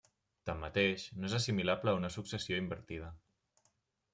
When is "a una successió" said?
1.93-2.61